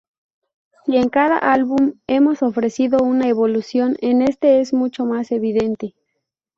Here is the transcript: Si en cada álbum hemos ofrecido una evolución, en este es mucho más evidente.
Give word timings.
Si 0.83 0.97
en 0.97 1.09
cada 1.09 1.37
álbum 1.37 1.93
hemos 2.07 2.41
ofrecido 2.41 3.03
una 3.03 3.27
evolución, 3.27 3.97
en 4.01 4.23
este 4.23 4.59
es 4.59 4.73
mucho 4.73 5.05
más 5.05 5.31
evidente. 5.31 5.93